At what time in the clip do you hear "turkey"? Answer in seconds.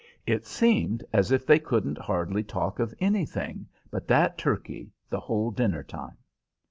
4.35-4.89